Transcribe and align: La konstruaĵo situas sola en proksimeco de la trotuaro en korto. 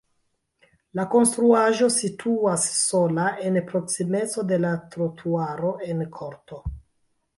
La 0.99 1.03
konstruaĵo 1.15 1.89
situas 1.97 2.65
sola 2.79 3.27
en 3.49 3.61
proksimeco 3.73 4.47
de 4.53 4.59
la 4.65 4.73
trotuaro 4.97 5.75
en 5.91 6.03
korto. 6.21 6.65